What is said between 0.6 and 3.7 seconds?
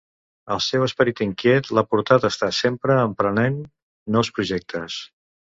seu esperit inquiet l'ha portat a estar sempre emprenent